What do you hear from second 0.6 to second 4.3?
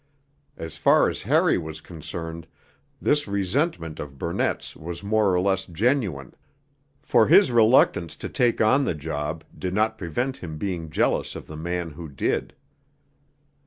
far as Harry was concerned this resentment of